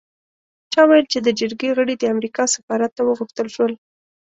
[0.73, 3.71] چا ویل چې د جرګې غړي د امریکا سفارت ته وغوښتل شول.